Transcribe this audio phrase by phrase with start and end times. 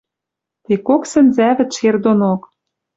[0.63, 2.41] Ти кок сӹнзӓвӹд шер донок.